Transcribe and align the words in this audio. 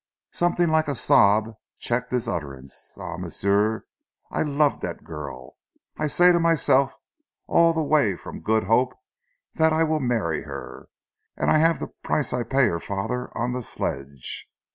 Something 0.33 0.69
like 0.69 0.87
a 0.87 0.95
sob 0.95 1.57
checked 1.77 2.11
his 2.11 2.27
utterance. 2.27 2.97
"Ah, 2.99 3.17
m'sieu, 3.17 3.83
I 4.31 4.41
love 4.41 4.79
dat 4.79 5.03
girl. 5.03 5.57
I 5.95 6.07
say 6.07 6.31
to 6.31 6.39
myself 6.39 6.97
all 7.45 7.71
zee 7.75 7.81
way 7.81 8.15
from 8.15 8.41
Good 8.41 8.63
Hope 8.63 8.95
dat 9.57 9.71
I 9.73 9.83
weel 9.83 9.99
her 9.99 10.05
marry, 10.05 10.43
an' 10.43 11.49
I 11.51 11.59
haf 11.59 11.77
the 11.77 11.89
price 12.03 12.33
I 12.33 12.41
pay 12.41 12.65
her 12.67 12.79
fader 12.79 13.29
on 13.37 13.53
zee 13.53 13.61
sledge. 13.61 14.49